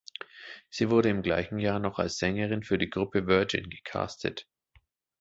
[0.71, 4.47] Sie wurde im gleichen Jahr noch als Sängerin für die Gruppe Virgin gecastet.